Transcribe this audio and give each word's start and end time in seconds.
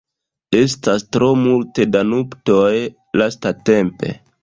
Estas 0.59 1.05
tro 1.17 1.27
multe 1.43 1.87
da 1.99 2.03
nuptoj 2.15 2.75
lastatempe. 3.25 4.15